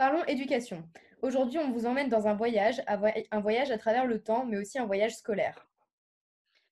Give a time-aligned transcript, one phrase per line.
[0.00, 0.82] Parlons éducation.
[1.20, 4.78] Aujourd'hui, on vous emmène dans un voyage, un voyage à travers le temps, mais aussi
[4.78, 5.68] un voyage scolaire.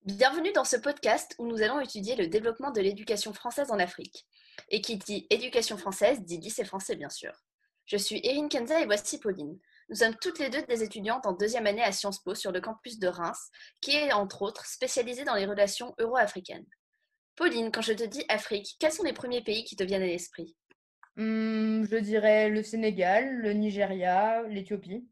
[0.00, 4.26] Bienvenue dans ce podcast où nous allons étudier le développement de l'éducation française en Afrique.
[4.70, 7.34] Et qui dit éducation française dit lycée français, bien sûr.
[7.84, 9.58] Je suis Erin Kenza et voici Pauline.
[9.90, 12.62] Nous sommes toutes les deux des étudiantes en deuxième année à Sciences Po sur le
[12.62, 13.50] campus de Reims,
[13.82, 16.64] qui est entre autres spécialisé dans les relations euro-africaines.
[17.36, 20.06] Pauline, quand je te dis Afrique, quels sont les premiers pays qui te viennent à
[20.06, 20.56] l'esprit?
[21.18, 25.06] Hmm, Je dirais le Sénégal, le Nigeria, l'Éthiopie.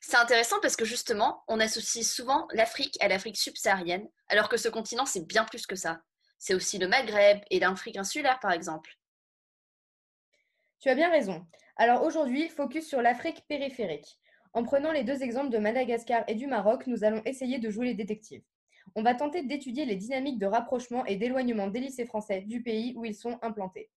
[0.00, 4.68] C'est intéressant parce que justement, on associe souvent l'Afrique à l'Afrique subsaharienne, alors que ce
[4.68, 6.00] continent, c'est bien plus que ça.
[6.38, 8.96] C'est aussi le Maghreb et l'Afrique insulaire, par exemple.
[10.80, 11.46] Tu as bien raison.
[11.76, 14.18] Alors aujourd'hui, focus sur l'Afrique périphérique.
[14.54, 17.86] En prenant les deux exemples de Madagascar et du Maroc, nous allons essayer de jouer
[17.86, 18.42] les détectives
[18.94, 22.94] on va tenter d'étudier les dynamiques de rapprochement et d'éloignement des lycées français du pays
[22.96, 23.90] où ils sont implantés.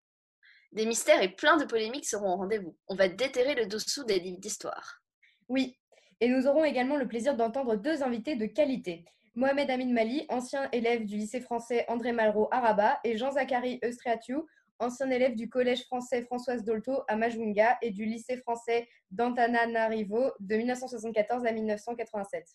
[0.71, 2.77] Des mystères et plein de polémiques seront au rendez-vous.
[2.87, 5.01] On va déterrer le dessous des livres d'histoire.
[5.49, 5.77] Oui,
[6.21, 9.03] et nous aurons également le plaisir d'entendre deux invités de qualité.
[9.35, 14.45] Mohamed Amin Mali, ancien élève du lycée français André Malraux à Rabat, et Jean-Zachary Eustriatiu,
[14.79, 20.55] ancien élève du collège français Françoise Dolto à Majunga et du lycée français d'Antananarivo de
[20.55, 22.45] 1974 à 1987.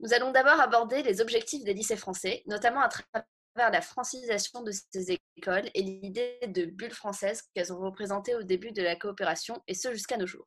[0.00, 3.24] Nous allons d'abord aborder les objectifs des lycées français, notamment à travers
[3.56, 8.72] la francisation de ces écoles et l'idée de bulles françaises qu'elles ont représentées au début
[8.72, 10.46] de la coopération, et ce jusqu'à nos jours.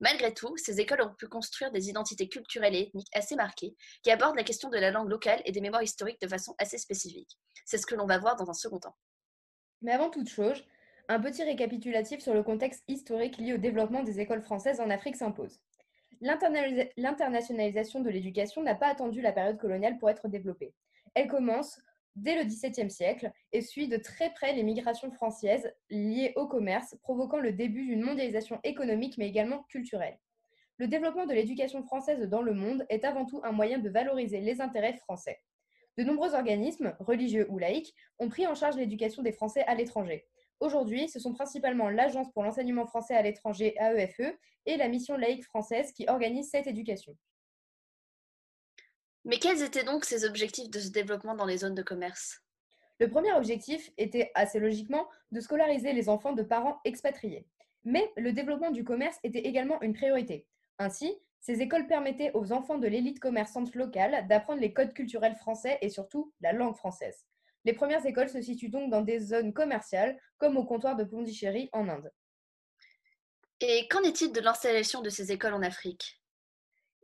[0.00, 4.10] Malgré tout, ces écoles ont pu construire des identités culturelles et ethniques assez marquées, qui
[4.10, 7.36] abordent la question de la langue locale et des mémoires historiques de façon assez spécifique.
[7.64, 8.96] C'est ce que l'on va voir dans un second temps.
[9.82, 10.64] Mais avant toute chose,
[11.08, 15.16] un petit récapitulatif sur le contexte historique lié au développement des écoles françaises en Afrique
[15.16, 15.60] s'impose.
[16.20, 20.74] L'internationalisation de l'éducation n'a pas attendu la période coloniale pour être développée.
[21.14, 21.78] Elle commence
[22.16, 26.96] dès le XVIIe siècle et suit de très près les migrations françaises liées au commerce,
[27.02, 30.18] provoquant le début d'une mondialisation économique mais également culturelle.
[30.78, 34.40] Le développement de l'éducation française dans le monde est avant tout un moyen de valoriser
[34.40, 35.40] les intérêts français.
[35.96, 40.26] De nombreux organismes, religieux ou laïques, ont pris en charge l'éducation des Français à l'étranger.
[40.60, 45.16] Aujourd'hui, ce sont principalement l'Agence pour l'enseignement français à l'étranger AEFE e, et la Mission
[45.16, 47.16] laïque française qui organisent cette éducation.
[49.26, 52.42] Mais quels étaient donc ces objectifs de ce développement dans les zones de commerce?
[53.00, 57.44] Le premier objectif était assez logiquement de scolariser les enfants de parents expatriés.
[57.82, 60.46] Mais le développement du commerce était également une priorité.
[60.78, 65.78] Ainsi, ces écoles permettaient aux enfants de l'élite commerçante locale d'apprendre les codes culturels français
[65.82, 67.26] et surtout la langue française.
[67.64, 71.68] Les premières écoles se situent donc dans des zones commerciales, comme au comptoir de Pondichéry
[71.72, 72.12] en Inde.
[73.60, 76.22] Et qu'en est-il de l'installation de ces écoles en Afrique?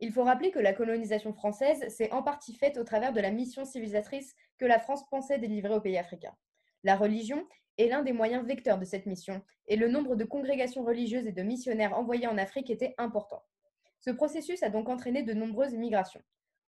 [0.03, 3.31] Il faut rappeler que la colonisation française s'est en partie faite au travers de la
[3.31, 6.35] mission civilisatrice que la France pensait délivrer aux pays africains.
[6.83, 7.47] La religion
[7.77, 11.31] est l'un des moyens vecteurs de cette mission, et le nombre de congrégations religieuses et
[11.31, 13.41] de missionnaires envoyés en Afrique était important.
[14.01, 16.21] Ce processus a donc entraîné de nombreuses migrations.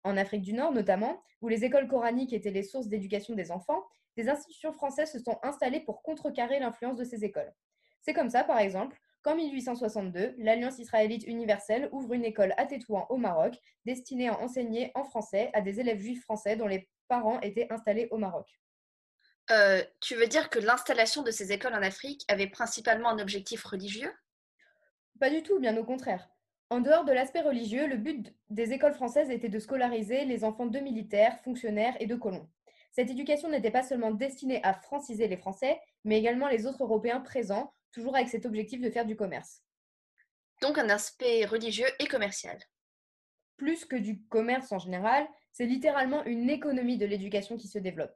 [0.06, 3.84] En Afrique du Nord notamment, où les écoles coraniques étaient les sources d'éducation des enfants,
[4.16, 7.54] des institutions françaises se sont installées pour contrecarrer l'influence de ces écoles.
[8.00, 13.08] C'est comme ça, par exemple, qu'en 1862, l'Alliance israélite universelle ouvre une école à Tétouan
[13.10, 17.42] au Maroc, destinée à enseigner en français à des élèves juifs français dont les parents
[17.42, 18.46] étaient installés au Maroc.
[19.50, 23.64] Euh, tu veux dire que l'installation de ces écoles en Afrique avait principalement un objectif
[23.64, 24.14] religieux?
[25.20, 26.30] Pas du tout, bien au contraire.
[26.70, 30.68] En dehors de l'aspect religieux, le but des écoles françaises était de scolariser les enfants
[30.68, 32.48] de militaires, fonctionnaires et de colons.
[32.92, 37.22] Cette éducation n'était pas seulement destinée à franciser les Français, mais également les autres Européens
[37.22, 39.64] présents, toujours avec cet objectif de faire du commerce.
[40.62, 42.60] Donc un aspect religieux et commercial.
[43.56, 48.14] Plus que du commerce en général, c'est littéralement une économie de l'éducation qui se développe.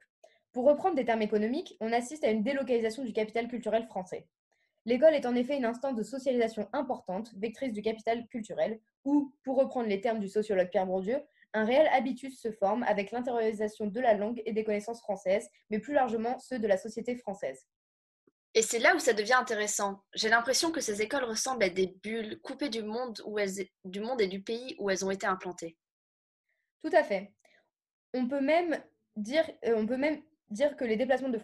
[0.51, 4.27] Pour reprendre des termes économiques, on assiste à une délocalisation du capital culturel français.
[4.85, 9.55] L'école est en effet une instance de socialisation importante, vectrice du capital culturel, où, pour
[9.57, 11.21] reprendre les termes du sociologue Pierre Bourdieu,
[11.53, 15.79] un réel habitus se forme avec l'intériorisation de la langue et des connaissances françaises, mais
[15.79, 17.65] plus largement ceux de la société française.
[18.55, 20.03] Et c'est là où ça devient intéressant.
[20.15, 23.21] J'ai l'impression que ces écoles ressemblent à des bulles coupées du monde,
[24.19, 25.77] et du pays où elles ont été implantées.
[26.83, 27.33] Tout à fait.
[28.13, 28.81] On peut même
[29.15, 31.39] dire, euh, on peut même dire que, les déplacements de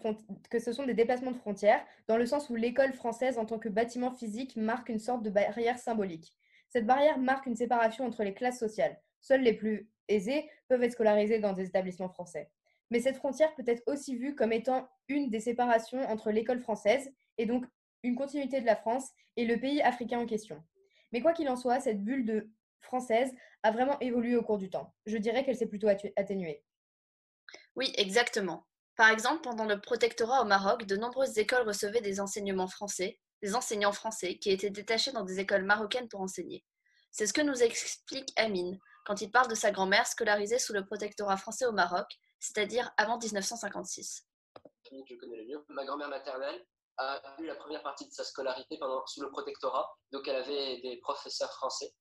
[0.50, 3.58] que ce sont des déplacements de frontières, dans le sens où l'école française en tant
[3.58, 6.34] que bâtiment physique marque une sorte de barrière symbolique.
[6.68, 9.00] Cette barrière marque une séparation entre les classes sociales.
[9.20, 12.50] Seuls les plus aisés peuvent être scolarisés dans des établissements français.
[12.90, 17.12] Mais cette frontière peut être aussi vue comme étant une des séparations entre l'école française,
[17.38, 17.64] et donc
[18.02, 20.62] une continuité de la France, et le pays africain en question.
[21.12, 22.50] Mais quoi qu'il en soit, cette bulle de
[22.80, 24.94] française a vraiment évolué au cours du temps.
[25.06, 26.64] Je dirais qu'elle s'est plutôt atténuée.
[27.74, 28.66] Oui, exactement.
[28.96, 33.54] Par exemple, pendant le protectorat au Maroc, de nombreuses écoles recevaient des enseignements français, des
[33.54, 36.64] enseignants français qui étaient détachés dans des écoles marocaines pour enseigner.
[37.10, 40.84] C'est ce que nous explique Amine quand il parle de sa grand-mère scolarisée sous le
[40.84, 42.06] protectorat français au Maroc,
[42.38, 44.26] c'est-à-dire avant 1956.
[44.90, 45.64] Je connais le mieux.
[45.68, 46.64] Ma grand-mère maternelle
[46.98, 50.80] a eu la première partie de sa scolarité pendant, sous le protectorat, donc elle avait
[50.80, 51.92] des professeurs français.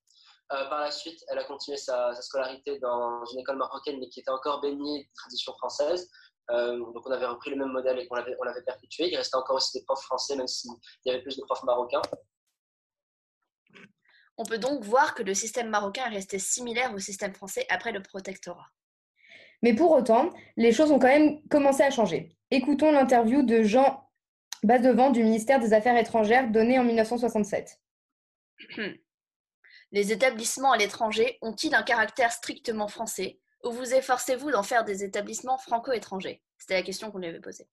[0.53, 4.19] Euh, par la suite, elle a continué sa, scolarité dans une école marocaine, mais qui
[4.19, 6.09] était encore baignée de tradition française.
[6.51, 9.09] Euh, donc on avait repris le même modèle et qu'on l'avait, on perpétué.
[9.09, 10.71] Il restait encore aussi des profs français, même s'il
[11.05, 12.01] y avait plus de profs marocains.
[14.37, 17.91] On peut donc voir que le système marocain est resté similaire au système français après
[17.91, 18.67] le protectorat.
[19.65, 22.37] Mais pour autant, les choses ont quand même commencé à changer.
[22.51, 24.07] Écoutons l'interview de Jean
[24.61, 27.81] Basdevant du ministère des Affaires étrangères donnée en 1967.
[29.91, 35.03] Les établissements à l'étranger ont-ils un caractère strictement français ou vous efforcez-vous d'en faire des
[35.03, 36.43] établissements franco-étrangers?
[36.59, 37.67] C'était la question qu'on lui avait posée.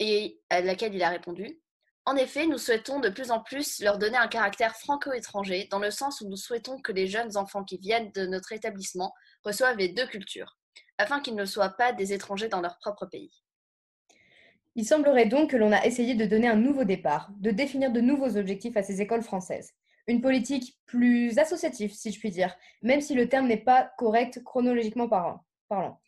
[0.00, 1.60] Et à laquelle il a répondu
[2.06, 5.92] En effet, nous souhaitons de plus en plus leur donner un caractère franco-étranger, dans le
[5.92, 9.14] sens où nous souhaitons que les jeunes enfants qui viennent de notre établissement
[9.44, 10.58] reçoivent les deux cultures,
[10.98, 13.42] afin qu'ils ne soient pas des étrangers dans leur propre pays.
[14.76, 18.00] Il semblerait donc que l'on a essayé de donner un nouveau départ, de définir de
[18.00, 19.72] nouveaux objectifs à ces écoles françaises
[20.06, 24.42] une politique plus associative, si je puis dire, même si le terme n'est pas correct
[24.44, 26.00] chronologiquement parlant.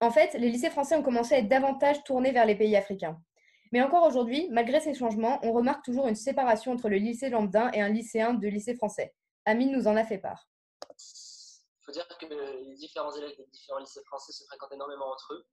[0.00, 3.20] En fait, les lycées français ont commencé à être davantage tournés vers les pays africains.
[3.72, 7.70] Mais encore aujourd'hui, malgré ces changements, on remarque toujours une séparation entre le lycée lambda
[7.74, 9.14] et un lycéen de lycée français.
[9.44, 10.48] Amine nous en a fait part.
[11.84, 15.34] Il faut dire que les différents élèves des différents lycées français se fréquentent énormément entre
[15.34, 15.46] eux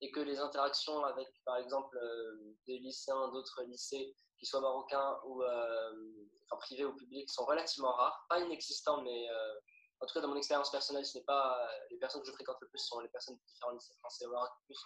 [0.00, 5.18] et que les interactions avec, par exemple, euh, des lycéens d'autres lycées, qu'ils soient marocains
[5.24, 6.28] ou euh,
[6.60, 8.24] privés ou publics, sont relativement rares.
[8.28, 9.54] Pas inexistants, mais euh,
[10.00, 12.58] en tout cas, dans mon expérience personnelle, ce n'est pas les personnes que je fréquente
[12.60, 14.78] le plus sont les personnes de différents lycées français au Maroc, plus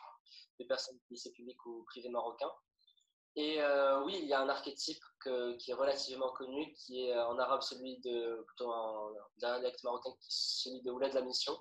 [0.58, 2.50] des personnes de lycées publics ou privés marocains.
[3.34, 3.60] Et
[4.04, 5.02] oui, il y a un archétype
[5.58, 10.82] qui est relativement connu, qui est en arabe celui de, plutôt en dialecte marocain, celui
[10.82, 11.56] de Ouled de la mission,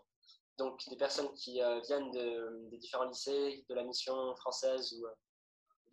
[0.62, 5.06] donc des personnes qui euh, viennent de, des différents lycées, de la mission française ou
[5.07, 5.13] euh,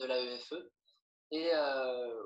[0.00, 0.54] de l'AEFE.
[1.30, 2.22] Et euh,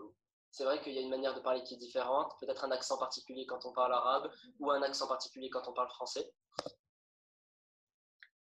[0.50, 2.98] c'est vrai qu'il y a une manière de parler qui est différente, peut-être un accent
[2.98, 6.32] particulier quand on parle arabe ou un accent particulier quand on parle français.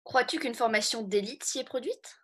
[0.04, 2.21] Crois-tu qu'une formation d'élite s'y est produite?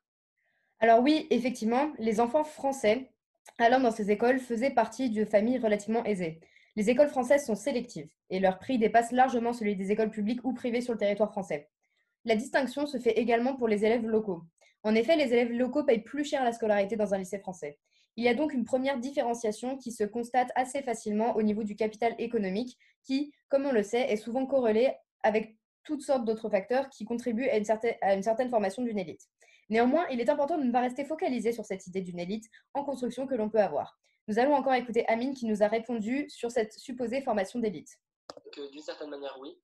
[0.81, 3.11] Alors oui, effectivement, les enfants français
[3.59, 6.41] allant dans ces écoles faisaient partie de familles relativement aisées.
[6.77, 10.53] Les écoles françaises sont sélectives et leur prix dépasse largement celui des écoles publiques ou
[10.53, 11.69] privées sur le territoire français.
[12.25, 14.45] La distinction se fait également pour les élèves locaux.
[14.85, 17.79] En effet, les élèves locaux payent plus cher la scolarité dans un lycée français.
[18.15, 21.75] Il y a donc une première différenciation qui se constate assez facilement au niveau du
[21.75, 24.93] capital économique, qui, comme on le sait, est souvent corrélé
[25.23, 28.99] avec toutes sortes d'autres facteurs qui contribuent à une, certaine, à une certaine formation d'une
[28.99, 29.23] élite.
[29.69, 32.85] Néanmoins, il est important de ne pas rester focalisé sur cette idée d'une élite en
[32.85, 33.99] construction que l'on peut avoir.
[34.27, 37.99] Nous allons encore écouter Amine qui nous a répondu sur cette supposée formation d'élite.
[38.57, 39.59] D'une certaine manière, oui.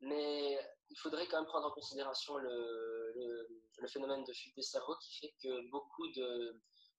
[0.00, 0.58] Mais
[0.90, 3.48] il faudrait quand même prendre en considération le,
[3.78, 6.06] le, phénomène de fuite des cerveaux qui fait que beaucoup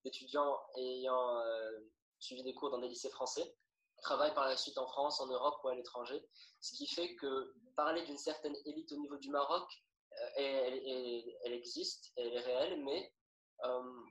[0.03, 1.71] d'étudiants ayant euh,
[2.19, 3.55] suivi des cours dans des lycées français
[4.01, 6.23] travaillent par la suite en France, en Europe ou à l'étranger.
[6.61, 9.67] Ce qui fait que parler d'une certaine élite au niveau du Maroc,
[10.21, 13.13] euh, elle, existe, elle est réelle, mais
[13.65, 14.01] euh,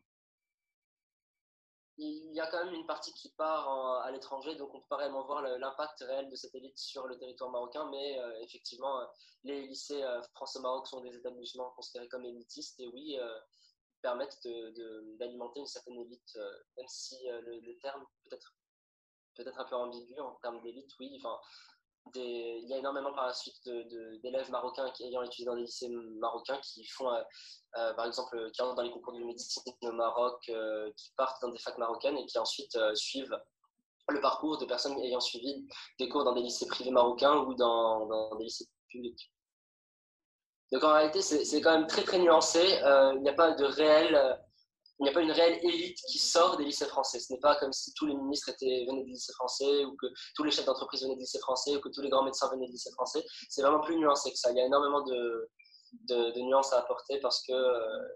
[1.96, 3.68] il y a quand même une partie qui part
[4.02, 7.16] à l'étranger, donc on peut pas réellement voir l'impact réel de cette élite sur le
[7.16, 9.00] territoire marocain, mais euh, effectivement,
[9.44, 13.16] les lycées euh, France-Maroc sont des établissements considérés comme élitistes, et oui,
[14.02, 14.46] permettent
[15.18, 16.38] d'alimenter une certaine élite,
[16.76, 18.54] même si le, terme peut-être
[19.34, 21.40] peut-être un peu ambigu en termes d'élite, oui, enfin,
[22.14, 23.68] il y a énormément par la suite
[24.22, 27.22] d'élèves marocains qui ayant étudié dans des lycées marocains qui font, euh,
[27.78, 31.40] euh, par exemple, qui entrent dans les concours de médecine au Maroc, euh, qui partent
[31.42, 33.36] dans des facs marocaines et qui ensuite suivent
[34.08, 35.66] le parcours de personnes ayant suivi
[35.98, 39.32] des cours dans des lycées privés marocains ou dans, dans des lycées publics.
[40.72, 42.80] Donc en réalité, c'est quand même très très nuancé.
[43.14, 44.38] Il n'y a pas de réel
[45.00, 47.18] il n'y a pas une réelle élite qui sort des lycées français.
[47.18, 50.06] Ce n'est pas comme si tous les ministres étaient, venaient des lycées français ou que
[50.36, 52.66] tous les chefs d'entreprise venaient des lycées français ou que tous les grands médecins venaient
[52.66, 53.24] des lycées français.
[53.48, 54.52] C'est vraiment plus nuancé que ça.
[54.52, 58.08] Il y a énormément de, nuances à apporter parce que euh,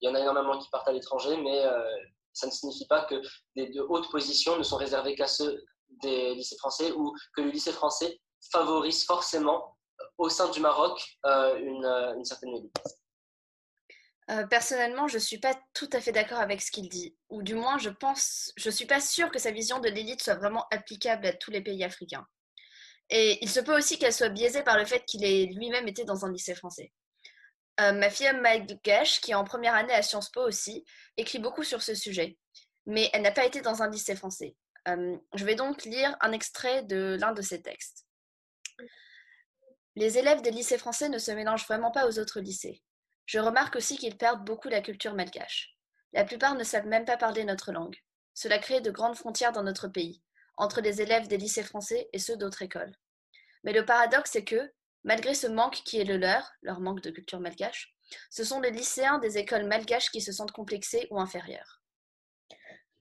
[0.00, 1.96] il y en a énormément qui partent à l'étranger, mais euh,
[2.32, 3.14] ça ne signifie pas que
[3.56, 5.64] de hautes positions ne sont réservées qu'à ceux
[6.02, 9.76] des lycées français ou que le lycée français favorise forcément
[10.18, 11.56] au sein du Maroc euh,
[12.16, 12.76] une certaine élite.
[14.28, 17.42] Euh, personnellement, je ne suis pas tout à fait d'accord avec ce qu'il dit, ou
[17.42, 20.66] du moins, je pense, je suis pas sûre que sa vision de l'élite soit vraiment
[20.72, 22.26] applicable à tous les pays africains.
[23.08, 26.04] Et il se peut aussi qu'elle soit biaisée par le fait qu'il ait lui-même été
[26.04, 26.92] dans un lycée français.
[27.80, 28.28] Euh, ma fille
[28.82, 30.84] Gash, qui est en première année à Sciences Po aussi,
[31.16, 32.36] écrit beaucoup sur ce sujet.
[32.86, 34.56] mais elle n'a pas été dans un lycée français.
[34.86, 38.06] je vais donc lire un extrait de l'un de ses textes.
[39.94, 42.82] Les élèves des lycées français ne se mélangent vraiment pas aux autres lycées.
[43.26, 45.74] Je remarque aussi qu'ils perdent beaucoup la culture malgache.
[46.12, 47.96] La plupart ne savent même pas parler notre langue.
[48.34, 50.22] Cela crée de grandes frontières dans notre pays,
[50.56, 52.94] entre les élèves des lycées français et ceux d'autres écoles.
[53.64, 54.72] Mais le paradoxe est que,
[55.04, 57.94] malgré ce manque qui est le leur, leur manque de culture malgache,
[58.30, 61.82] ce sont les lycéens des écoles malgaches qui se sentent complexés ou inférieurs.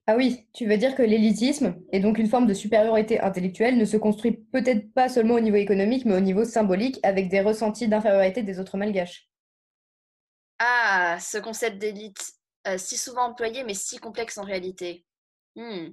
[0.08, 3.86] Ah oui, tu veux dire que l'élitisme, et donc une forme de supériorité intellectuelle, ne
[3.86, 7.88] se construit peut-être pas seulement au niveau économique, mais au niveau symbolique, avec des ressentis
[7.88, 9.28] d'infériorité des autres malgaches.
[10.60, 12.34] Ah, ce concept d'élite,
[12.68, 15.06] euh, si souvent employé, mais si complexe en réalité.
[15.56, 15.90] Hmm.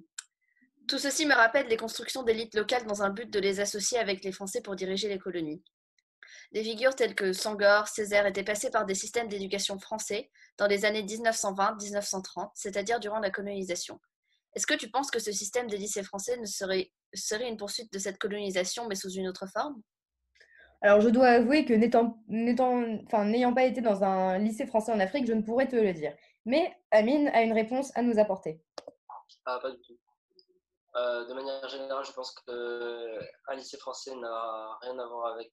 [0.89, 4.25] Tout ceci me rappelle les constructions d'élites locales dans un but de les associer avec
[4.25, 5.63] les Français pour diriger les colonies.
[6.53, 10.85] Des figures telles que Sangor, Césaire étaient passées par des systèmes d'éducation français dans les
[10.85, 14.01] années 1920-1930, c'est-à-dire durant la colonisation.
[14.55, 17.93] Est-ce que tu penses que ce système des lycées français ne serait, serait une poursuite
[17.93, 19.81] de cette colonisation, mais sous une autre forme?
[20.83, 25.27] Alors, je dois avouer que n'étant, n'ayant pas été dans un lycée français en Afrique,
[25.27, 26.13] je ne pourrais te le dire.
[26.45, 28.61] Mais Amine a une réponse à nous apporter.
[29.47, 29.97] Ah, pas du tout.
[30.97, 35.53] Euh, de manière générale, je pense qu'un lycée français n'a rien à voir avec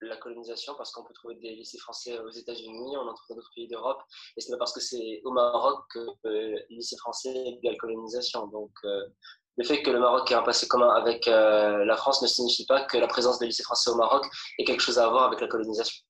[0.00, 3.34] la colonisation parce qu'on peut trouver des lycées français aux États-Unis, on en trouve dans
[3.36, 4.00] d'autres pays d'Europe,
[4.36, 7.76] et ce n'est parce que c'est au Maroc que euh, le lycée français est la
[7.76, 8.46] colonisation.
[8.48, 9.06] Donc, euh,
[9.60, 12.82] le fait que le Maroc ait un passé commun avec la France ne signifie pas
[12.84, 14.24] que la présence des lycées français au Maroc
[14.58, 16.02] ait quelque chose à voir avec la colonisation.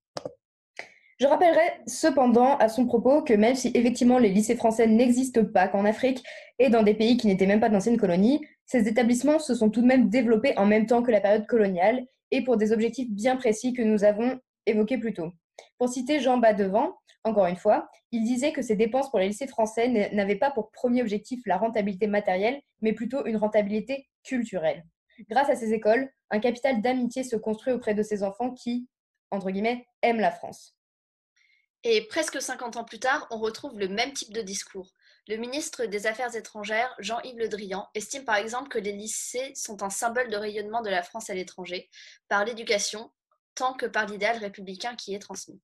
[1.19, 5.67] Je rappellerai cependant à son propos que même si effectivement les lycées français n'existent pas
[5.67, 6.23] qu'en Afrique
[6.61, 9.83] et dans des pays qui n'étaient même pas d'anciennes colonies, ces établissements se sont tout
[9.83, 13.35] de même développés en même temps que la période coloniale et pour des objectifs bien
[13.35, 15.33] précis que nous avons évoqués plus tôt.
[15.79, 19.47] Pour citer Jean Badevant, encore une fois, il disait que ces dépenses pour les lycées
[19.47, 24.85] français n'avaient pas pour premier objectif la rentabilité matérielle, mais plutôt une rentabilité culturelle.
[25.29, 28.89] Grâce à ces écoles, un capital d'amitié se construit auprès de ces enfants qui,
[29.31, 30.77] entre guillemets, aiment la France.
[31.83, 34.93] Et presque 50 ans plus tard, on retrouve le même type de discours.
[35.29, 39.83] Le ministre des Affaires étrangères, Jean-Yves Le Drian, estime par exemple que les lycées sont
[39.83, 41.89] un symbole de rayonnement de la France à l'étranger,
[42.29, 43.11] par l'éducation,
[43.55, 45.61] tant que par l'idéal républicain qui est transmis.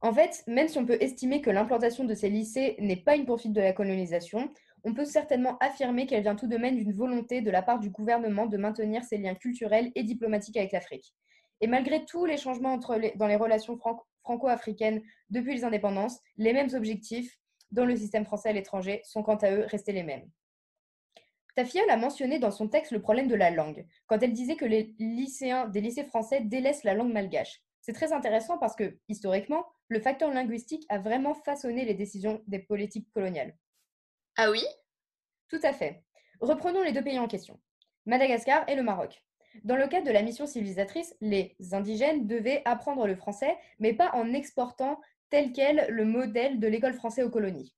[0.00, 3.26] En fait, même si on peut estimer que l'implantation de ces lycées n'est pas une
[3.26, 4.52] poursuite de la colonisation,
[4.84, 7.90] on peut certainement affirmer qu'elle vient tout de même d'une volonté de la part du
[7.90, 11.14] gouvernement de maintenir ses liens culturels et diplomatiques avec l'Afrique.
[11.60, 13.76] Et malgré tous les changements dans les relations
[14.22, 17.36] franco-africaines depuis les indépendances, les mêmes objectifs
[17.72, 20.30] dans le système français à l'étranger sont quant à eux restés les mêmes.
[21.58, 24.64] Tafiel a mentionné dans son texte le problème de la langue, quand elle disait que
[24.64, 27.60] les lycéens des lycées français délaissent la langue malgache.
[27.80, 32.60] C'est très intéressant parce que, historiquement, le facteur linguistique a vraiment façonné les décisions des
[32.60, 33.56] politiques coloniales.
[34.36, 34.62] Ah oui?
[35.48, 36.04] Tout à fait.
[36.40, 37.58] Reprenons les deux pays en question,
[38.06, 39.24] Madagascar et le Maroc.
[39.64, 44.12] Dans le cadre de la mission civilisatrice, les indigènes devaient apprendre le français, mais pas
[44.12, 47.74] en exportant tel quel le modèle de l'école française aux colonies.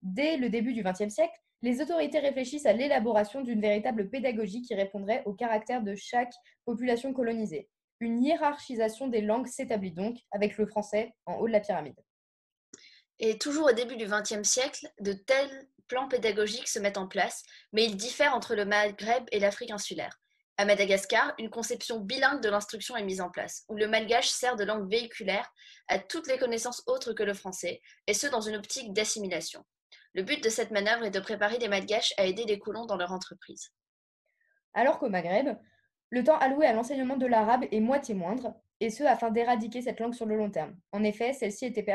[0.00, 4.74] Dès le début du XXe siècle, les autorités réfléchissent à l'élaboration d'une véritable pédagogie qui
[4.74, 6.32] répondrait au caractère de chaque
[6.64, 7.68] population colonisée.
[8.00, 11.98] Une hiérarchisation des langues s'établit donc avec le français en haut de la pyramide.
[13.18, 17.42] Et toujours au début du XXe siècle, de tels plans pédagogiques se mettent en place,
[17.72, 20.20] mais ils diffèrent entre le Maghreb et l'Afrique insulaire.
[20.60, 24.56] À Madagascar, une conception bilingue de l'instruction est mise en place, où le malgache sert
[24.56, 25.52] de langue véhiculaire
[25.86, 29.64] à toutes les connaissances autres que le français, et ce dans une optique d'assimilation.
[30.14, 32.96] Le but de cette manœuvre est de préparer les malgaches à aider les colons dans
[32.96, 33.72] leur entreprise.
[34.74, 35.56] Alors qu'au Maghreb,
[36.10, 40.00] le temps alloué à l'enseignement de l'arabe est moitié moindre, et ce afin d'éradiquer cette
[40.00, 40.78] langue sur le long terme.
[40.92, 41.86] En effet, celle-ci était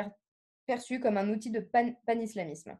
[0.67, 1.59] perçue comme un outil de
[2.05, 2.77] pan-islamisme.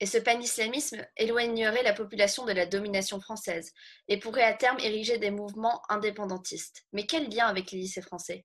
[0.00, 3.72] Et ce pan-islamisme éloignerait la population de la domination française
[4.08, 6.84] et pourrait à terme ériger des mouvements indépendantistes.
[6.92, 8.44] Mais quel lien avec les lycées français?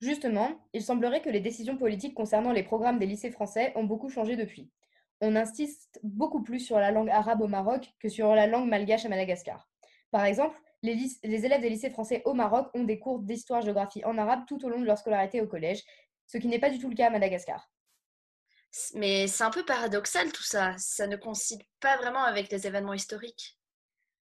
[0.00, 4.08] Justement, il semblerait que les décisions politiques concernant les programmes des lycées français ont beaucoup
[4.08, 4.70] changé depuis.
[5.26, 9.06] On insiste beaucoup plus sur la langue arabe au Maroc que sur la langue malgache
[9.06, 9.70] à Madagascar.
[10.10, 14.18] Par exemple, les, les élèves des lycées français au Maroc ont des cours d'histoire-géographie en
[14.18, 15.82] arabe tout au long de leur scolarité au collège,
[16.26, 17.70] ce qui n'est pas du tout le cas à Madagascar.
[18.96, 20.74] Mais c'est un peu paradoxal tout ça.
[20.76, 23.58] Ça ne coïncide pas vraiment avec les événements historiques.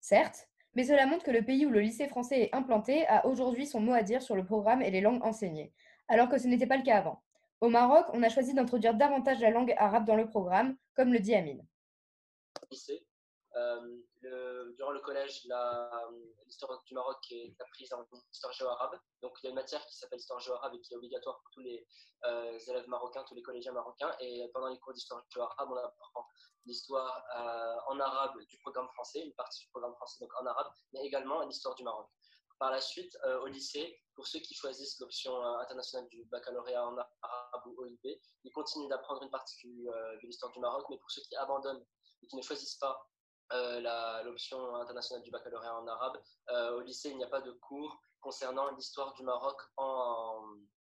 [0.02, 3.66] Certes, mais cela montre que le pays où le lycée français est implanté a aujourd'hui
[3.66, 5.72] son mot à dire sur le programme et les langues enseignées,
[6.08, 7.22] alors que ce n'était pas le cas avant.
[7.62, 11.21] Au Maroc, on a choisi d'introduire davantage la langue arabe dans le programme, comme le
[11.21, 11.64] dit Amine.
[14.21, 15.47] le, durant le collège,
[16.45, 18.99] l'histoire du Maroc est apprise en histoire géo-arabe.
[19.23, 21.50] Donc il y a une matière qui s'appelle histoire géo-arabe et qui est obligatoire pour
[21.52, 21.87] tous les
[22.69, 24.11] élèves marocains, tous les collégiens marocains.
[24.19, 26.26] Et pendant les cours d'histoire géo-arabe, on apprend
[26.66, 27.25] l'histoire
[27.87, 31.47] en arabe du programme français, une partie du programme français donc en arabe, mais également
[31.47, 32.09] l'histoire du Maroc.
[32.62, 37.66] Par la suite, au lycée, pour ceux qui choisissent l'option internationale du baccalauréat en arabe
[37.66, 41.35] ou OIB, ils continuent d'apprendre une partie de l'histoire du Maroc, mais pour ceux qui
[41.35, 41.85] abandonnent
[42.23, 43.04] et qui ne choisissent pas
[43.52, 46.23] euh, l'option internationale du baccalauréat en arabe.
[46.50, 50.54] Euh, au lycée, il n'y a pas de cours concernant l'histoire du Maroc en,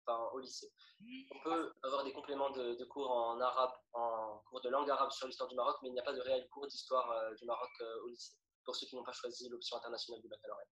[0.04, 0.71] enfin, au lycée.
[1.31, 5.26] On peut avoir des compléments de, cours en arabe, en cours de langue arabe sur
[5.26, 7.71] l'histoire du Maroc, mais il n'y a pas de réel cours d'histoire euh, du Maroc
[8.04, 10.66] au lycée, pour ceux qui n'ont pas choisi l'option internationale du baccalauréat.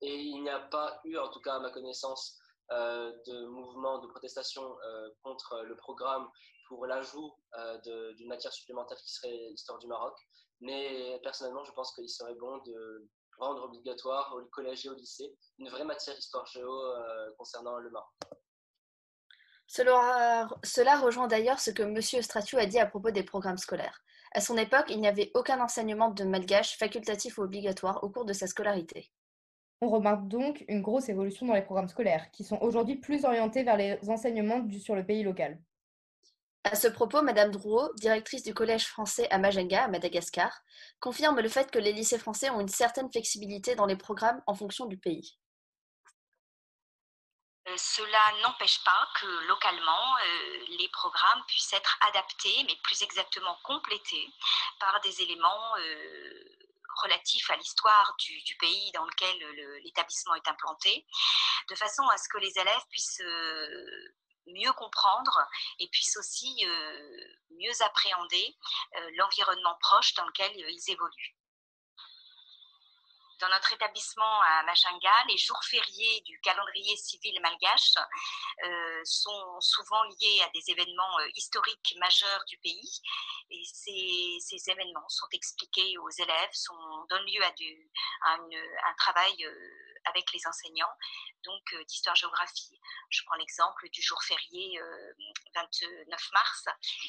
[0.00, 2.38] Et il n'y a pas eu, en tout cas à ma connaissance,
[2.70, 4.76] de mouvement de protestation
[5.22, 6.28] contre le programme
[6.68, 7.34] pour l'ajout
[7.82, 10.14] d'une matière supplémentaire qui serait l'histoire du Maroc.
[10.60, 13.08] Mais personnellement, je pense qu'il serait bon de
[13.38, 17.90] rendre obligatoire au collège et au lycée une vraie matière histoire géo euh, concernant le
[17.90, 18.10] Maroc.
[19.66, 22.00] Cela, cela rejoint d'ailleurs ce que M.
[22.00, 24.02] Stratiou a dit à propos des programmes scolaires.
[24.32, 28.24] À son époque, il n'y avait aucun enseignement de malgache facultatif ou obligatoire au cours
[28.24, 29.10] de sa scolarité.
[29.80, 33.62] On remarque donc une grosse évolution dans les programmes scolaires, qui sont aujourd'hui plus orientés
[33.62, 35.60] vers les enseignements du, sur le pays local.
[36.64, 40.52] À ce propos, Madame Drouot, directrice du Collège français à Majanga, à Madagascar,
[41.00, 44.54] confirme le fait que les lycées français ont une certaine flexibilité dans les programmes en
[44.54, 45.38] fonction du pays.
[47.68, 53.56] Euh, cela n'empêche pas que localement, euh, les programmes puissent être adaptés, mais plus exactement
[53.64, 54.28] complétés
[54.80, 56.44] par des éléments euh,
[57.02, 59.38] relatifs à l'histoire du, pays dans lequel
[59.84, 61.06] l'établissement est implanté,
[61.68, 63.22] de façon à ce que les élèves puissent
[64.52, 65.46] mieux comprendre
[65.78, 68.56] et puissent aussi euh, mieux appréhender
[68.96, 71.36] euh, l'environnement proche dans lequel euh, ils évoluent.
[73.40, 77.94] Dans notre établissement à Machinga, les jours fériés du calendrier civil malgache
[79.04, 83.00] sont souvent liés à des événements historiques majeurs du pays.
[83.50, 86.50] Et ces, événements sont expliqués aux élèves,
[87.08, 89.36] donnent lieu à, un travail
[90.08, 90.94] avec les enseignants
[91.44, 92.78] donc euh, d'histoire-géographie.
[93.10, 94.80] Je prends l'exemple du jour férié
[95.54, 96.64] 29 euh, mars,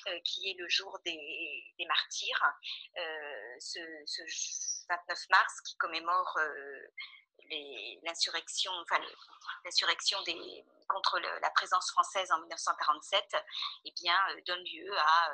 [0.08, 2.44] euh, qui est le jour des, martyrs.
[3.60, 3.80] ce,
[4.90, 6.38] 29 mars qui commémore
[8.04, 8.72] l'insurrection,
[10.88, 13.36] contre la présence française en 1947,
[13.86, 15.34] eh bien, donne lieu à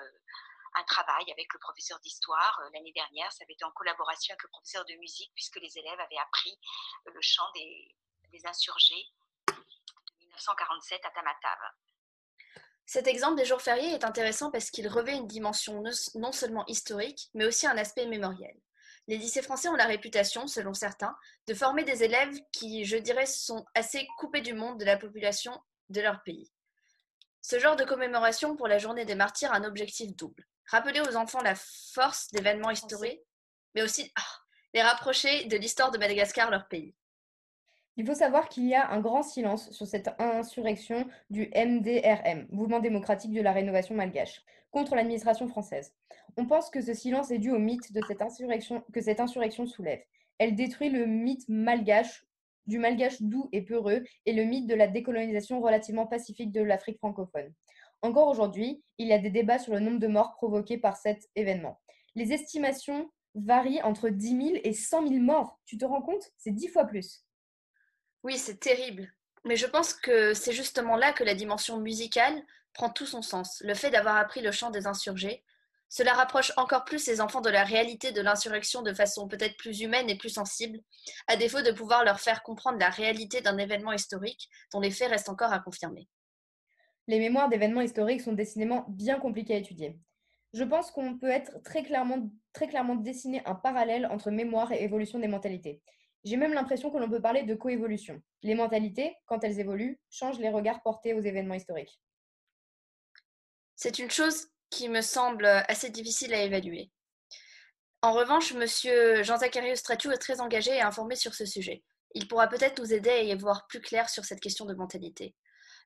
[0.76, 2.62] un travail avec le professeur d'histoire.
[2.74, 6.00] L'année dernière, ça avait été en collaboration avec le professeur de musique, puisque les élèves
[6.00, 6.58] avaient appris
[7.06, 7.96] le chant des,
[8.46, 9.06] insurgés
[9.48, 9.54] de
[10.26, 11.72] 1947 à Tamatave.
[12.86, 15.82] Cet exemple des jours fériés est intéressant parce qu'il revêt une dimension
[16.16, 18.56] non seulement historique, mais aussi un aspect mémoriel.
[19.08, 21.16] Les lycées français ont la réputation, selon certains,
[21.48, 25.64] de former des élèves qui, je dirais, sont assez coupés du monde de la population
[25.90, 26.52] de leur pays.
[27.42, 30.44] Ce genre de commémoration pour la journée des martyrs a un objectif double.
[30.67, 33.21] Rappeler aux enfants la force d'événements historiques,
[33.75, 34.21] mais aussi ah,
[34.73, 36.95] les rapprocher de l'histoire de Madagascar, leur pays.
[37.97, 42.80] Il faut savoir qu'il y a un grand silence sur cette insurrection du MDRM, Mouvement
[42.80, 45.93] démocratique de la rénovation malgache, contre l'administration française.
[46.36, 49.65] On pense que ce silence est dû au mythe de cette insurrection, que cette insurrection
[49.65, 50.01] soulève.
[50.39, 52.25] Elle détruit le mythe malgache,
[52.67, 56.97] du malgache doux et peureux, et le mythe de la décolonisation relativement pacifique de l'Afrique
[56.97, 57.54] francophone.
[58.01, 61.29] Encore aujourd'hui, il y a des débats sur le nombre de morts provoqués par cet
[61.36, 61.81] événement.
[62.15, 65.60] Les estimations varient entre 10 000 et 100 000 morts.
[65.65, 66.31] Tu te rends compte?
[66.38, 67.25] C'est dix fois plus.
[68.23, 69.12] Oui, c'est terrible.
[69.43, 72.41] Mais je pense que c'est justement là que la dimension musicale
[72.73, 73.62] prend tout son sens.
[73.63, 75.43] Le fait d'avoir appris le chant des insurgés,
[75.89, 79.81] cela rapproche encore plus ces enfants de la réalité de l'insurrection de façon peut-être plus
[79.81, 80.79] humaine et plus sensible,
[81.27, 85.12] à défaut de pouvoir leur faire comprendre la réalité d'un événement historique dont les faits
[85.12, 86.08] restent encore à confirmer.
[87.08, 90.00] Les mémoires d'événements historiques sont décidément bien compliquées à étudier.
[90.54, 95.20] Je pense qu'on peut être très clairement, très dessiner un parallèle entre mémoire et évolution
[95.20, 95.82] des mentalités.
[96.24, 98.22] J'ai même l'impression que l'on peut parler de coévolution.
[98.41, 102.00] Les mentalités, quand elles évoluent, changent les regards portés aux événements historiques.
[103.76, 106.89] C'est une chose qui me semble assez difficile à évaluer.
[108.02, 109.24] En revanche, M.
[109.24, 111.84] Jean-Zacharias Stratiou est très engagé et informé sur ce sujet.
[112.15, 115.36] Il pourra peut-être nous aider à y voir plus clair sur cette question de mentalité.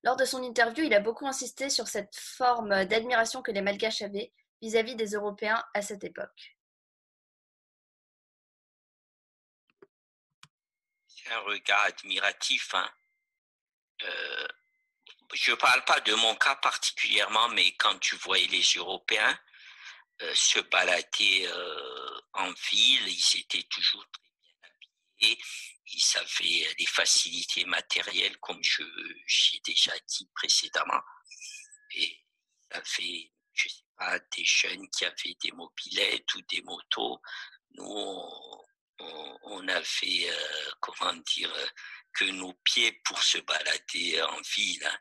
[0.03, 4.01] Lors de son interview, il a beaucoup insisté sur cette forme d'admiration que les Malgaches
[4.01, 4.31] avaient
[4.61, 6.57] vis-à-vis des Européens à cette époque.
[11.07, 12.73] C'est un regard admiratif.
[12.73, 12.89] Hein.
[14.03, 14.47] Euh,
[15.33, 19.37] je ne parle pas de mon cas particulièrement, mais quand tu voyais les Européens,
[20.33, 21.49] se balader
[22.33, 25.39] en ville, ils étaient toujours très bien habillés,
[25.91, 28.83] ils avaient des facilités matérielles, comme je
[29.25, 31.01] j'ai déjà dit précédemment,
[31.95, 37.19] et ils avaient, je sais pas, des jeunes qui avaient des mobilettes ou des motos.
[37.71, 37.85] Nous,
[39.43, 40.29] on, avait,
[40.79, 41.53] comment dire,
[42.13, 44.85] que nos pieds pour se balader en ville.
[44.85, 44.97] Hein.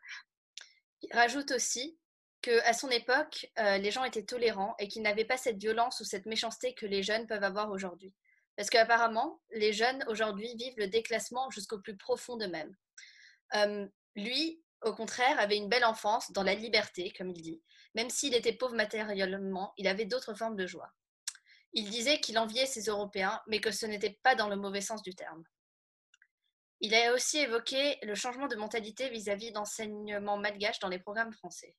[1.03, 1.99] Il rajoute aussi
[2.43, 6.05] qu'à son époque, euh, les gens étaient tolérants et qu'ils n'avaient pas cette violence ou
[6.05, 8.13] cette méchanceté que les jeunes peuvent avoir aujourd'hui.
[8.59, 12.77] Parce qu'apparemment, les jeunes aujourd'hui vivent le déclassement jusqu'au plus profond d'eux-mêmes.
[14.17, 17.63] Lui, au contraire, avait une belle enfance dans la liberté, comme il dit.
[17.95, 20.93] Même s'il était pauvre matériellement, il avait d'autres formes de joie.
[21.73, 25.03] Il disait qu'il enviait ces Européens, mais que ce n'était pas dans le mauvais sens
[25.03, 25.45] du terme.
[26.81, 31.77] Il a aussi évoqué le changement de mentalité vis-à-vis d'enseignement malgache dans les programmes français.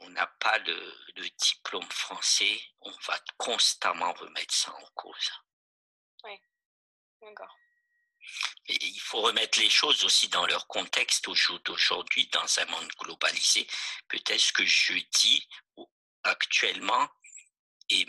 [0.00, 5.32] On n'a pas de, diplôme français, on va constamment remettre ça en cause.
[6.24, 6.38] Oui,
[7.20, 7.56] d'accord.
[8.66, 13.66] Et il faut remettre les choses aussi dans leur contexte d'aujourd'hui, dans un monde globalisé.
[14.08, 15.48] Peut-être ce que je dis
[16.22, 17.08] actuellement
[17.90, 18.06] et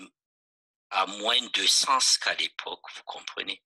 [0.92, 3.64] a moins de sens qu'à l'époque, vous comprenez?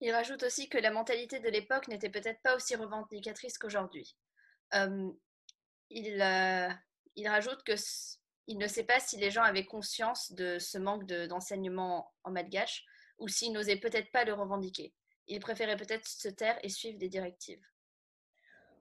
[0.00, 4.14] Il rajoute aussi que la mentalité de l'époque n'était peut-être pas aussi revendicatrice qu'aujourd'hui.
[5.90, 6.22] il,
[7.16, 7.74] il, rajoute que
[8.46, 12.84] il ne sait pas si les gens avaient conscience de ce manque d'enseignement en malgache
[13.18, 14.92] ou s'ils n'osaient peut-être pas le revendiquer.
[15.26, 17.64] Il préférait peut-être se taire et suivre des directives.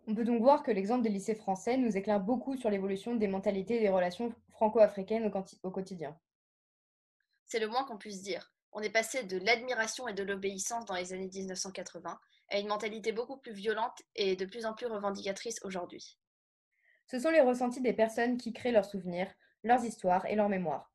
[0.05, 3.27] On peut donc voir que l'exemple des lycées français nous éclaire beaucoup sur l'évolution des
[3.27, 5.31] mentalités et des relations franco-africaines
[5.63, 6.19] au, quotidien.
[7.45, 8.53] C'est le moins qu'on puisse dire.
[8.73, 12.19] On est passé de l'admiration et de l'obéissance dans les années 1980
[12.49, 16.17] à une mentalité beaucoup plus violente et de plus en plus revendicatrice aujourd'hui.
[17.07, 19.27] Ce sont les ressentis des personnes qui créent leurs souvenirs,
[19.63, 20.91] leurs histoires et leurs mémoires.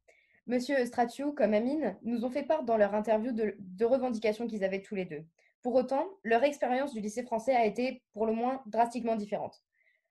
[0.47, 4.83] Monsieur Stratiou comme Amine nous ont fait part dans leur interview de revendications qu'ils avaient
[4.83, 5.27] tous les deux.
[5.63, 9.63] Pour autant, leur expérience du lycée français a été pour le moins drastiquement différente.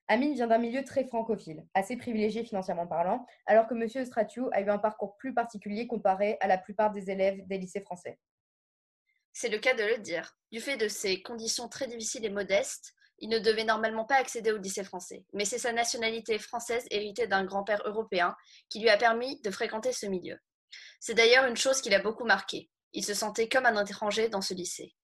[0.09, 4.05] Amine vient d'un milieu très francophile, assez privilégié financièrement parlant, alors que M.
[4.05, 7.81] Stratiou a eu un parcours plus particulier comparé à la plupart des élèves des lycées
[7.81, 8.19] français.
[9.33, 10.37] C'est le cas de le dire.
[10.51, 14.51] Du fait de ses conditions très difficiles et modestes, il ne devait normalement pas accéder
[14.51, 15.23] au lycée français.
[15.33, 18.35] Mais c'est sa nationalité française héritée d'un grand-père européen
[18.69, 20.37] qui lui a permis de fréquenter ce milieu.
[20.99, 22.69] C'est d'ailleurs une chose qui l'a beaucoup marqué.
[22.93, 24.95] Il se sentait comme un étranger dans ce lycée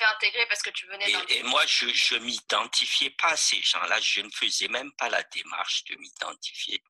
[0.00, 3.60] fait intégrer parce que tu venais et, et moi, je ne m'identifiais pas à ces
[3.62, 3.98] gens-là.
[4.00, 6.82] Je ne faisais même pas la démarche de m'identifier.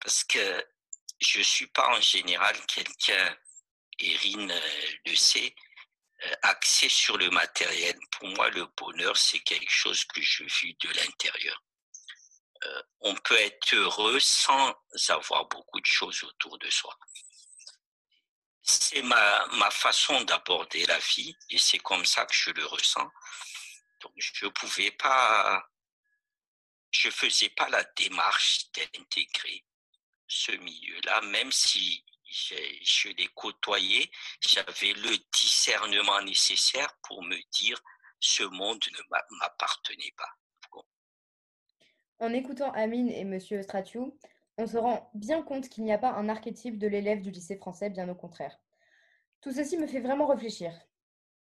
[0.00, 0.66] Parce que
[1.20, 3.36] je ne suis pas en général quelqu'un,
[3.98, 4.60] Erin euh,
[5.06, 5.54] le sait,
[6.42, 7.96] axé sur le matériel.
[8.12, 11.62] Pour moi, le bonheur, c'est quelque chose que je vis de l'intérieur.
[12.64, 14.74] Euh, on peut être heureux sans
[15.08, 16.96] avoir beaucoup de choses autour de soi
[18.68, 23.08] c'est ma, ma façon d'aborder la vie et c'est comme ça que je le ressens.
[24.16, 25.66] Je pouvais pas,
[26.90, 29.64] je faisais pas la démarche d'intégrer
[30.26, 34.10] ce milieu-là, même si je l'ai côtoyé,
[34.40, 37.80] j'avais le discernement nécessaire pour me dire
[38.20, 40.38] ce monde ne m'appartenait pas.
[42.20, 44.18] En écoutant Amine et Monsieur Stratiou,
[44.56, 47.56] on se rend bien compte qu'il n'y a pas un archétype de l'élève du lycée
[47.56, 48.58] français, bien au contraire.
[49.40, 50.72] Tout ceci me fait vraiment réfléchir.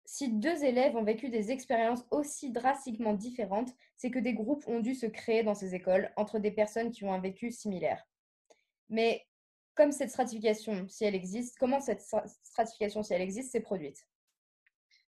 [0.05, 4.79] Si deux élèves ont vécu des expériences aussi drastiquement différentes, c'est que des groupes ont
[4.79, 8.05] dû se créer dans ces écoles entre des personnes qui ont un vécu similaire.
[8.89, 9.27] Mais
[9.77, 12.01] comme cette stratification, si elle existe, comment cette
[12.43, 14.07] stratification, si elle existe, s'est produite?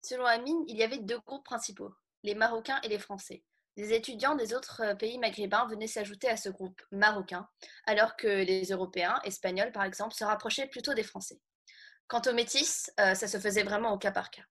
[0.01, 3.43] Selon Amine, il y avait deux groupes principaux, les Marocains et les Français.
[3.77, 7.47] Les étudiants des autres euh, pays maghrébins venaient s'ajouter à ce groupe marocain,
[7.85, 11.39] alors que les Européens, Espagnols par exemple, se rapprochaient plutôt des Français.
[12.07, 14.43] Quant aux métis, euh, ça se faisait vraiment au cas par cas.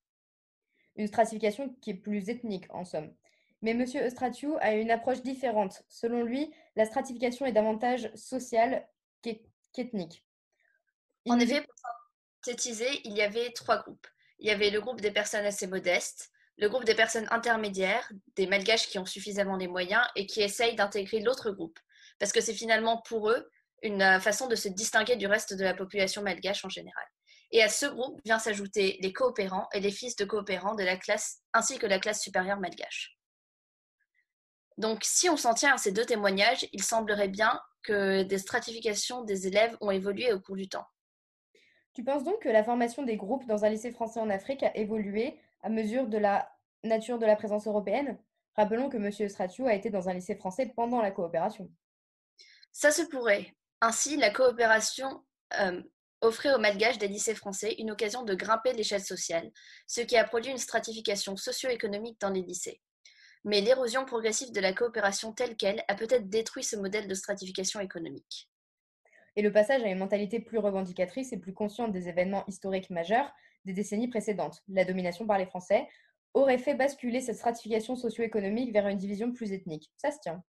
[0.96, 3.12] Une stratification qui est plus ethnique en somme.
[3.62, 3.82] Mais M.
[3.82, 5.82] Eustratiou a une approche différente.
[5.88, 8.86] Selon lui, la stratification est davantage sociale
[9.74, 10.24] qu'ethnique.
[11.28, 11.74] En effet, pour
[12.44, 14.06] synthétiser, il y avait trois groupes.
[14.38, 18.46] Il y avait le groupe des personnes assez modestes, le groupe des personnes intermédiaires, des
[18.46, 21.78] malgaches qui ont suffisamment les moyens et qui essayent d'intégrer l'autre groupe,
[22.18, 23.50] parce que c'est finalement pour eux
[23.82, 27.04] une euh, façon de se distinguer du reste de la population malgache en général.
[27.50, 30.96] Et à ce groupe vient s'ajouter les coopérants et les fils de coopérants de la
[30.96, 33.16] classe ainsi que la classe supérieure malgache.
[34.78, 39.22] Donc si on s'en tient à ces deux témoignages, il semblerait bien que des stratifications
[39.22, 40.86] des élèves ont évolué au cours du temps.
[41.92, 44.76] Tu penses donc que la formation des groupes dans un lycée français en Afrique a
[44.76, 46.50] évolué à mesure de la
[46.82, 48.18] nature de la présence européenne?
[48.56, 49.28] Rappelons que M.
[49.28, 51.70] Stratiou a été dans un lycée français pendant la coopération.
[52.72, 53.54] Ça se pourrait.
[53.80, 55.24] Ainsi, la coopération
[55.60, 55.82] euh,
[56.20, 59.52] offrait aux malgaches des lycées français une occasion de grimper l'échelle sociale,
[59.86, 62.80] ce qui a produit une stratification socio-économique dans les lycées.
[63.44, 67.80] Mais l'érosion progressive de la coopération telle qu'elle a peut-être détruit ce modèle de stratification
[67.80, 68.50] économique.
[69.36, 73.32] Et le passage à une mentalité plus revendicatrice et plus consciente des événements historiques majeurs
[73.64, 75.88] des décennies précédentes, la domination par les Français,
[76.34, 79.90] aurait fait basculer cette stratification socio-économique vers une division plus ethnique.
[79.96, 80.42] Ça se tient.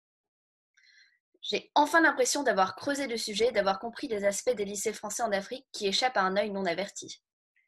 [1.42, 5.32] J'ai enfin l'impression d'avoir creusé le sujet, d'avoir compris les aspects des lycées français en
[5.32, 7.22] Afrique qui échappent à un œil non averti.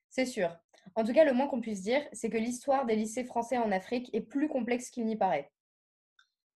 [0.09, 0.57] C'est sûr.
[0.93, 3.71] En tout cas, le moins qu'on puisse dire, c'est que l'histoire des lycées français en
[3.71, 5.51] Afrique est plus complexe qu'il n'y paraît.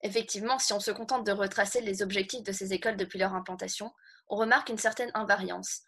[0.02, 3.92] Effectivement, si on se contente de retracer les objectifs de ces écoles depuis leur implantation,
[4.30, 5.82] on remarque une certaine invariance.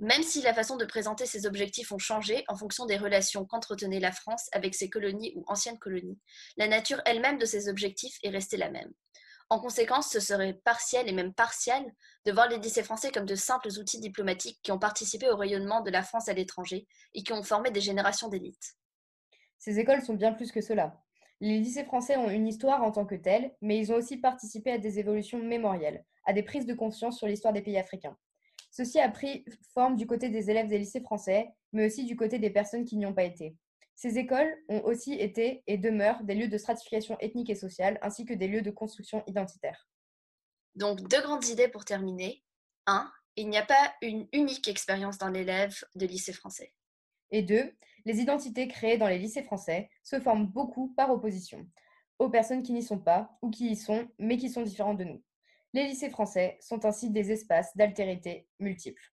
[0.00, 4.00] Même si la façon de présenter ces objectifs ont changé en fonction des relations qu'entretenait
[4.00, 6.18] la France avec ses colonies ou anciennes colonies,
[6.56, 8.92] la nature elle-même de ces objectifs est restée la même.
[9.50, 11.84] En conséquence, ce serait partiel et même partial
[12.24, 15.82] de voir les lycées français comme de simples outils diplomatiques qui ont participé au rayonnement
[15.82, 18.74] de la France à l'étranger et qui ont formé des générations d'élites.
[19.58, 21.00] Ces écoles sont bien plus que cela.
[21.40, 24.72] Les lycées français ont une histoire en tant que telle, mais ils ont aussi participé
[24.72, 28.16] à des évolutions mémorielles, à des prises de conscience sur l'histoire des pays africains.
[28.70, 32.38] Ceci a pris forme du côté des élèves des lycées français, mais aussi du côté
[32.38, 33.56] des personnes qui n'y ont pas été.
[33.96, 38.24] Ces écoles ont aussi été et demeurent des lieux de stratification ethnique et sociale, ainsi
[38.24, 39.88] que des lieux de construction identitaire.
[40.74, 42.42] Donc, deux grandes idées pour terminer.
[42.86, 43.10] 1.
[43.36, 46.72] Il n'y a pas une unique expérience d'un élève de lycée français.
[47.30, 47.72] Et deux,
[48.04, 51.66] les identités créées dans les lycées français se forment beaucoup par opposition
[52.18, 55.04] aux personnes qui n'y sont pas ou qui y sont, mais qui sont différentes de
[55.04, 55.22] nous.
[55.72, 59.12] Les lycées français sont ainsi des espaces d'altérité multiples.